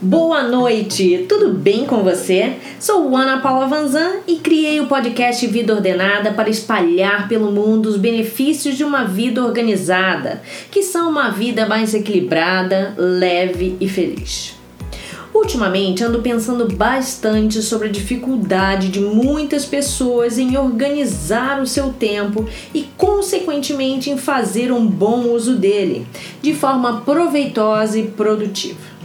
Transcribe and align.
Boa 0.00 0.44
noite, 0.44 1.26
tudo 1.28 1.52
bem 1.52 1.84
com 1.84 2.04
você? 2.04 2.52
Sou 2.78 3.16
Ana 3.16 3.40
Paula 3.40 3.66
Vanzan 3.66 4.18
e 4.28 4.36
criei 4.36 4.80
o 4.80 4.86
podcast 4.86 5.44
Vida 5.48 5.74
Ordenada 5.74 6.30
para 6.30 6.48
espalhar 6.48 7.26
pelo 7.26 7.50
mundo 7.50 7.86
os 7.86 7.96
benefícios 7.96 8.76
de 8.76 8.84
uma 8.84 9.02
vida 9.02 9.44
organizada, 9.44 10.40
que 10.70 10.84
são 10.84 11.10
uma 11.10 11.30
vida 11.30 11.66
mais 11.66 11.94
equilibrada, 11.94 12.94
leve 12.96 13.76
e 13.80 13.88
feliz. 13.88 14.54
Ultimamente 15.34 16.04
ando 16.04 16.20
pensando 16.20 16.68
bastante 16.76 17.60
sobre 17.60 17.88
a 17.88 17.92
dificuldade 17.92 18.90
de 18.90 19.00
muitas 19.00 19.64
pessoas 19.64 20.38
em 20.38 20.56
organizar 20.56 21.60
o 21.60 21.66
seu 21.66 21.92
tempo 21.92 22.48
e, 22.72 22.86
consequentemente, 22.96 24.10
em 24.10 24.16
fazer 24.16 24.70
um 24.70 24.86
bom 24.86 25.24
uso 25.32 25.56
dele, 25.56 26.06
de 26.40 26.54
forma 26.54 27.00
proveitosa 27.00 27.98
e 27.98 28.04
produtiva. 28.04 28.97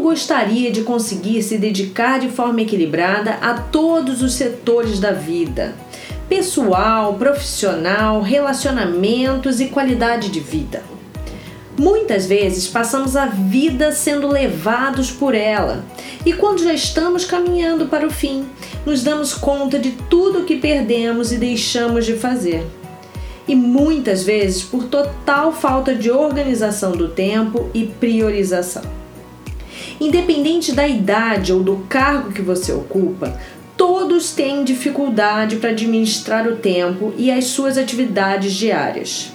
Gostaria 0.00 0.72
de 0.72 0.82
conseguir 0.82 1.42
se 1.42 1.58
dedicar 1.58 2.18
de 2.18 2.30
forma 2.30 2.62
equilibrada 2.62 3.32
a 3.34 3.54
todos 3.54 4.22
os 4.22 4.32
setores 4.32 4.98
da 4.98 5.12
vida? 5.12 5.74
Pessoal, 6.28 7.14
profissional, 7.14 8.22
relacionamentos 8.22 9.60
e 9.60 9.66
qualidade 9.66 10.30
de 10.30 10.40
vida. 10.40 10.82
Muitas 11.78 12.26
vezes 12.26 12.66
passamos 12.66 13.14
a 13.14 13.26
vida 13.26 13.92
sendo 13.92 14.26
levados 14.26 15.10
por 15.10 15.34
ela, 15.34 15.84
e 16.24 16.32
quando 16.32 16.64
já 16.64 16.72
estamos 16.72 17.24
caminhando 17.24 17.86
para 17.86 18.06
o 18.06 18.10
fim, 18.10 18.46
nos 18.86 19.02
damos 19.02 19.34
conta 19.34 19.78
de 19.78 19.92
tudo 20.08 20.40
o 20.40 20.44
que 20.44 20.56
perdemos 20.56 21.30
e 21.30 21.36
deixamos 21.36 22.06
de 22.06 22.14
fazer. 22.14 22.66
E 23.46 23.54
muitas 23.54 24.24
vezes 24.24 24.62
por 24.62 24.84
total 24.84 25.52
falta 25.52 25.94
de 25.94 26.10
organização 26.10 26.92
do 26.92 27.08
tempo 27.08 27.68
e 27.74 27.84
priorização. 27.84 28.99
Independente 30.00 30.72
da 30.72 30.88
idade 30.88 31.52
ou 31.52 31.62
do 31.62 31.84
cargo 31.86 32.32
que 32.32 32.40
você 32.40 32.72
ocupa, 32.72 33.38
todos 33.76 34.32
têm 34.32 34.64
dificuldade 34.64 35.56
para 35.56 35.70
administrar 35.70 36.48
o 36.48 36.56
tempo 36.56 37.12
e 37.18 37.30
as 37.30 37.46
suas 37.46 37.76
atividades 37.76 38.54
diárias. 38.54 39.30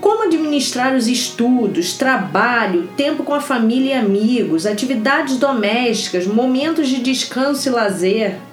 Como 0.00 0.24
administrar 0.24 0.96
os 0.96 1.06
estudos, 1.06 1.92
trabalho, 1.92 2.88
tempo 2.96 3.22
com 3.22 3.34
a 3.34 3.40
família 3.40 3.94
e 3.94 3.98
amigos, 3.98 4.66
atividades 4.66 5.36
domésticas, 5.36 6.26
momentos 6.26 6.88
de 6.88 7.00
descanso 7.00 7.68
e 7.68 7.72
lazer? 7.72 8.49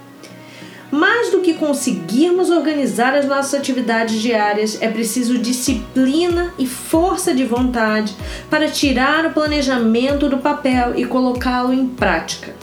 Mais 0.97 1.29
do 1.29 1.41
que 1.41 1.53
conseguirmos 1.53 2.49
organizar 2.49 3.13
as 3.13 3.27
nossas 3.27 3.53
atividades 3.53 4.19
diárias, 4.19 4.81
é 4.81 4.89
preciso 4.89 5.37
disciplina 5.37 6.51
e 6.57 6.65
força 6.65 7.35
de 7.35 7.45
vontade 7.45 8.15
para 8.49 8.67
tirar 8.67 9.23
o 9.27 9.31
planejamento 9.31 10.27
do 10.27 10.39
papel 10.39 10.97
e 10.97 11.05
colocá-lo 11.05 11.71
em 11.71 11.85
prática. 11.85 12.55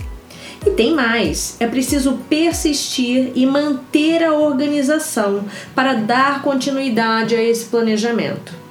E 0.66 0.70
tem 0.70 0.92
mais: 0.92 1.56
é 1.60 1.68
preciso 1.68 2.18
persistir 2.28 3.30
e 3.36 3.46
manter 3.46 4.24
a 4.24 4.34
organização 4.34 5.44
para 5.72 5.94
dar 5.94 6.42
continuidade 6.42 7.36
a 7.36 7.40
esse 7.40 7.66
planejamento. 7.66 8.63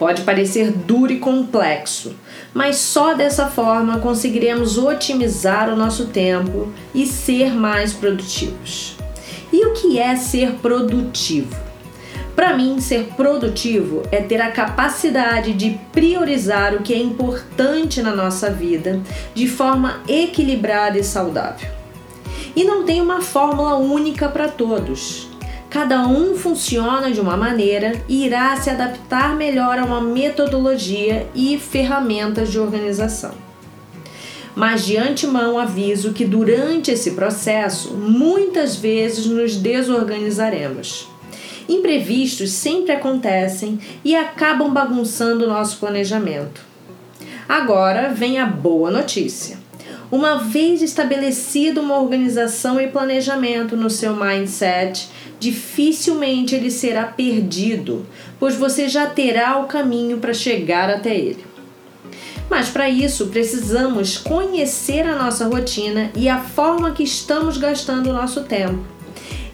Pode 0.00 0.22
parecer 0.22 0.72
duro 0.72 1.12
e 1.12 1.18
complexo, 1.18 2.16
mas 2.54 2.76
só 2.76 3.12
dessa 3.12 3.48
forma 3.48 3.98
conseguiremos 3.98 4.78
otimizar 4.78 5.68
o 5.68 5.76
nosso 5.76 6.06
tempo 6.06 6.72
e 6.94 7.06
ser 7.06 7.52
mais 7.52 7.92
produtivos. 7.92 8.96
E 9.52 9.66
o 9.66 9.74
que 9.74 9.98
é 9.98 10.16
ser 10.16 10.52
produtivo? 10.52 11.54
Para 12.34 12.56
mim, 12.56 12.80
ser 12.80 13.08
produtivo 13.14 14.02
é 14.10 14.22
ter 14.22 14.40
a 14.40 14.50
capacidade 14.50 15.52
de 15.52 15.78
priorizar 15.92 16.74
o 16.74 16.82
que 16.82 16.94
é 16.94 16.98
importante 16.98 18.00
na 18.00 18.16
nossa 18.16 18.50
vida 18.50 19.02
de 19.34 19.46
forma 19.46 20.00
equilibrada 20.08 20.98
e 20.98 21.04
saudável. 21.04 21.68
E 22.56 22.64
não 22.64 22.84
tem 22.84 23.02
uma 23.02 23.20
fórmula 23.20 23.76
única 23.76 24.30
para 24.30 24.48
todos. 24.48 25.29
Cada 25.70 26.04
um 26.04 26.34
funciona 26.34 27.12
de 27.12 27.20
uma 27.20 27.36
maneira 27.36 27.92
e 28.08 28.26
irá 28.26 28.56
se 28.56 28.68
adaptar 28.68 29.36
melhor 29.36 29.78
a 29.78 29.84
uma 29.84 30.00
metodologia 30.00 31.28
e 31.32 31.56
ferramentas 31.58 32.50
de 32.50 32.58
organização. 32.58 33.34
Mas 34.52 34.84
de 34.84 34.96
antemão 34.96 35.56
aviso 35.56 36.12
que 36.12 36.24
durante 36.24 36.90
esse 36.90 37.12
processo 37.12 37.94
muitas 37.94 38.74
vezes 38.74 39.26
nos 39.26 39.54
desorganizaremos. 39.54 41.08
Imprevistos 41.68 42.50
sempre 42.50 42.90
acontecem 42.90 43.78
e 44.04 44.16
acabam 44.16 44.74
bagunçando 44.74 45.44
o 45.44 45.48
nosso 45.48 45.78
planejamento. 45.78 46.62
Agora 47.48 48.08
vem 48.08 48.40
a 48.40 48.46
boa 48.46 48.90
notícia. 48.90 49.69
Uma 50.10 50.38
vez 50.38 50.82
estabelecida 50.82 51.80
uma 51.80 52.00
organização 52.00 52.80
e 52.80 52.88
planejamento 52.88 53.76
no 53.76 53.88
seu 53.88 54.16
mindset, 54.16 55.08
dificilmente 55.38 56.56
ele 56.56 56.70
será 56.70 57.04
perdido, 57.04 58.04
pois 58.38 58.56
você 58.56 58.88
já 58.88 59.06
terá 59.06 59.58
o 59.58 59.66
caminho 59.66 60.18
para 60.18 60.34
chegar 60.34 60.90
até 60.90 61.16
ele. 61.16 61.44
Mas 62.50 62.68
para 62.68 62.90
isso 62.90 63.28
precisamos 63.28 64.18
conhecer 64.18 65.06
a 65.06 65.14
nossa 65.14 65.46
rotina 65.46 66.10
e 66.16 66.28
a 66.28 66.40
forma 66.40 66.90
que 66.90 67.04
estamos 67.04 67.56
gastando 67.56 68.10
o 68.10 68.12
nosso 68.12 68.42
tempo. 68.42 68.80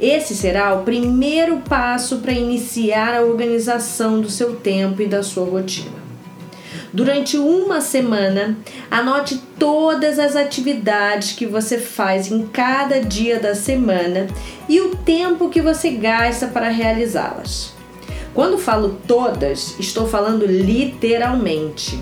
Esse 0.00 0.34
será 0.34 0.74
o 0.74 0.84
primeiro 0.84 1.58
passo 1.68 2.18
para 2.18 2.32
iniciar 2.32 3.14
a 3.14 3.22
organização 3.22 4.22
do 4.22 4.30
seu 4.30 4.56
tempo 4.56 5.02
e 5.02 5.06
da 5.06 5.22
sua 5.22 5.44
rotina. 5.44 6.05
Durante 6.92 7.36
uma 7.36 7.80
semana, 7.80 8.56
anote 8.90 9.42
todas 9.58 10.18
as 10.18 10.36
atividades 10.36 11.32
que 11.32 11.46
você 11.46 11.78
faz 11.78 12.30
em 12.30 12.46
cada 12.46 13.00
dia 13.00 13.38
da 13.38 13.54
semana 13.54 14.26
e 14.68 14.80
o 14.80 14.96
tempo 14.96 15.48
que 15.48 15.60
você 15.60 15.90
gasta 15.90 16.46
para 16.46 16.68
realizá-las. 16.68 17.74
Quando 18.32 18.58
falo 18.58 19.00
todas, 19.06 19.74
estou 19.78 20.06
falando 20.06 20.46
literalmente. 20.46 21.98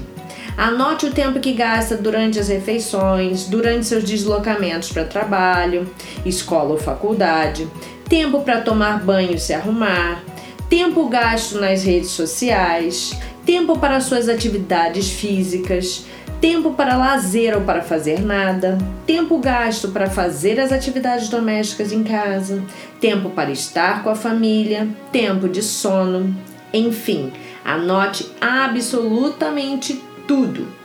Anote 0.57 1.07
o 1.07 1.13
tempo 1.13 1.41
que 1.41 1.53
gasta 1.53 1.97
durante 1.97 2.39
as 2.39 2.49
refeições, 2.49 3.47
durante 3.47 3.87
seus 3.87 4.05
deslocamentos 4.05 4.91
para 4.91 5.05
trabalho, 5.05 5.89
escola 6.25 6.71
ou 6.71 6.79
faculdade, 6.79 7.69
tempo 8.09 8.43
para 8.43 8.61
tomar 8.61 9.03
banho 9.03 9.35
e 9.35 9.39
se 9.39 9.53
arrumar, 9.53 10.23
tempo 10.69 11.09
gasto 11.09 11.61
nas 11.61 11.83
redes 11.83 12.11
sociais, 12.11 13.19
tempo 13.45 13.79
para 13.79 14.01
suas 14.01 14.29
atividades 14.29 15.11
físicas, 15.11 16.05
tempo 16.41 16.73
para 16.73 16.97
lazer 16.97 17.55
ou 17.55 17.63
para 17.63 17.83
fazer 17.83 18.21
nada, 18.21 18.79
tempo 19.07 19.39
gasto 19.39 19.89
para 19.89 20.11
fazer 20.11 20.61
as 20.61 20.73
atividades 20.73 21.29
domésticas 21.29 21.93
em 21.93 22.03
casa, 22.03 22.63
tempo 23.01 23.31
para 23.31 23.51
estar 23.51 24.03
com 24.03 24.11
a 24.11 24.15
família, 24.15 24.89
tempo 25.11 25.49
de 25.49 25.63
sono, 25.63 26.35
enfim, 26.73 27.33
anote 27.65 28.31
absolutamente 28.41 30.03
tudo 30.27 30.85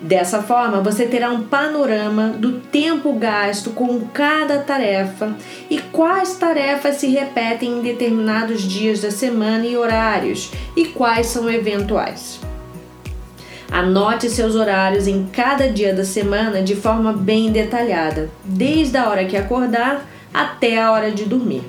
Dessa 0.00 0.42
forma, 0.42 0.80
você 0.80 1.04
terá 1.04 1.30
um 1.30 1.42
panorama 1.42 2.28
do 2.30 2.52
tempo 2.52 3.12
gasto 3.12 3.70
com 3.70 4.00
cada 4.14 4.60
tarefa 4.60 5.36
e 5.68 5.78
quais 5.78 6.36
tarefas 6.36 6.96
se 6.96 7.08
repetem 7.08 7.78
em 7.78 7.82
determinados 7.82 8.62
dias 8.62 9.02
da 9.02 9.10
semana 9.10 9.66
e 9.66 9.76
horários 9.76 10.52
e 10.74 10.86
quais 10.86 11.26
são 11.26 11.50
eventuais. 11.50 12.40
Anote 13.70 14.30
seus 14.30 14.54
horários 14.54 15.06
em 15.06 15.26
cada 15.26 15.68
dia 15.68 15.94
da 15.94 16.04
semana 16.04 16.62
de 16.62 16.74
forma 16.74 17.12
bem 17.12 17.52
detalhada, 17.52 18.30
desde 18.42 18.96
a 18.96 19.06
hora 19.06 19.26
que 19.26 19.36
acordar 19.36 20.08
até 20.32 20.80
a 20.80 20.92
hora 20.92 21.10
de 21.10 21.26
dormir. 21.26 21.62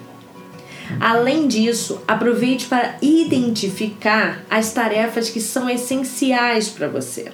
Além 1.02 1.50
disso, 1.50 2.02
aproveite 2.08 2.66
para 2.68 2.96
identificar 3.02 4.42
as 4.50 4.72
tarefas 4.72 5.30
que 5.30 5.42
são 5.42 5.70
essenciais 5.70 6.70
para 6.70 6.88
você 6.88 7.32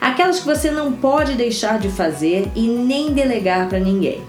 aquelas 0.00 0.40
que 0.40 0.46
você 0.46 0.70
não 0.70 0.92
pode 0.92 1.34
deixar 1.34 1.78
de 1.78 1.88
fazer 1.88 2.50
e 2.54 2.68
nem 2.68 3.12
delegar 3.12 3.68
para 3.68 3.78
ninguém. 3.78 4.22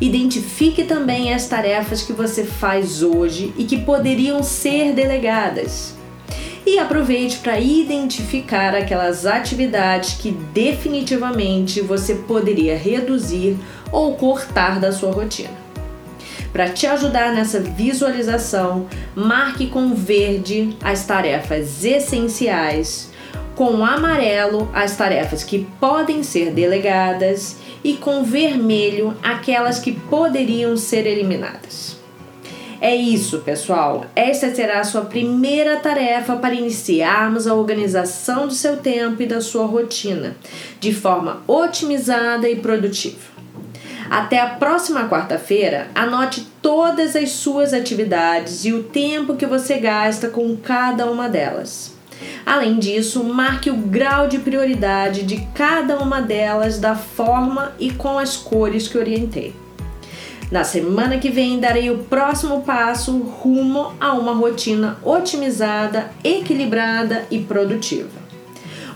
Identifique 0.00 0.84
também 0.84 1.32
as 1.32 1.46
tarefas 1.46 2.02
que 2.02 2.12
você 2.12 2.44
faz 2.44 3.02
hoje 3.02 3.54
e 3.56 3.64
que 3.64 3.78
poderiam 3.78 4.42
ser 4.42 4.92
delegadas. 4.92 5.94
E 6.66 6.78
aproveite 6.78 7.38
para 7.38 7.60
identificar 7.60 8.74
aquelas 8.74 9.26
atividades 9.26 10.14
que 10.14 10.30
definitivamente 10.30 11.80
você 11.80 12.14
poderia 12.14 12.76
reduzir 12.76 13.56
ou 13.92 14.14
cortar 14.14 14.80
da 14.80 14.90
sua 14.90 15.12
rotina. 15.12 15.50
Para 16.52 16.68
te 16.68 16.86
ajudar 16.86 17.34
nessa 17.34 17.60
visualização, 17.60 18.86
marque 19.14 19.66
com 19.66 19.94
verde 19.94 20.76
as 20.82 21.04
tarefas 21.04 21.84
essenciais 21.84 23.12
com 23.54 23.84
amarelo 23.84 24.68
as 24.72 24.96
tarefas 24.96 25.44
que 25.44 25.66
podem 25.80 26.22
ser 26.22 26.50
delegadas 26.50 27.56
e 27.82 27.94
com 27.94 28.24
vermelho 28.24 29.16
aquelas 29.22 29.78
que 29.78 29.92
poderiam 29.92 30.76
ser 30.76 31.06
eliminadas. 31.06 31.94
É 32.80 32.94
isso, 32.94 33.38
pessoal. 33.38 34.04
Esta 34.14 34.54
será 34.54 34.80
a 34.80 34.84
sua 34.84 35.02
primeira 35.02 35.76
tarefa 35.76 36.36
para 36.36 36.54
iniciarmos 36.54 37.46
a 37.46 37.54
organização 37.54 38.46
do 38.46 38.52
seu 38.52 38.76
tempo 38.76 39.22
e 39.22 39.26
da 39.26 39.40
sua 39.40 39.64
rotina, 39.64 40.36
de 40.80 40.92
forma 40.92 41.42
otimizada 41.46 42.48
e 42.48 42.56
produtiva. 42.56 43.32
Até 44.10 44.38
a 44.38 44.50
próxima 44.50 45.08
quarta-feira, 45.08 45.88
anote 45.94 46.46
todas 46.60 47.16
as 47.16 47.30
suas 47.30 47.72
atividades 47.72 48.64
e 48.66 48.72
o 48.72 48.82
tempo 48.82 49.34
que 49.34 49.46
você 49.46 49.78
gasta 49.78 50.28
com 50.28 50.54
cada 50.56 51.10
uma 51.10 51.26
delas. 51.26 51.93
Além 52.46 52.78
disso, 52.78 53.24
marque 53.24 53.70
o 53.70 53.76
grau 53.76 54.28
de 54.28 54.38
prioridade 54.38 55.22
de 55.22 55.46
cada 55.54 55.98
uma 55.98 56.20
delas 56.20 56.78
da 56.78 56.94
forma 56.94 57.72
e 57.78 57.90
com 57.90 58.18
as 58.18 58.36
cores 58.36 58.86
que 58.86 58.98
orientei. 58.98 59.54
Na 60.50 60.62
semana 60.62 61.18
que 61.18 61.30
vem, 61.30 61.58
darei 61.58 61.90
o 61.90 61.98
próximo 62.04 62.62
passo 62.62 63.18
rumo 63.18 63.92
a 63.98 64.12
uma 64.12 64.34
rotina 64.34 64.98
otimizada, 65.02 66.10
equilibrada 66.22 67.24
e 67.30 67.38
produtiva. 67.38 68.24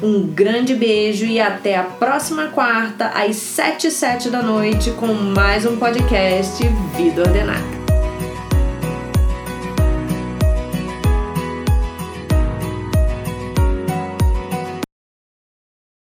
Um 0.01 0.27
grande 0.27 0.75
beijo 0.75 1.25
e 1.25 1.41
até 1.41 1.77
a 1.77 1.83
próxima 1.83 2.49
quarta, 2.49 3.07
às 3.07 3.37
7 3.37 3.89
e 3.89 3.91
7 3.91 4.31
da 4.31 4.43
noite, 4.43 4.93
com 4.93 5.09
mais 5.09 5.67
um 5.67 5.77
podcast 5.77 6.63
Vida 6.97 7.23
Ordenada. 7.23 7.78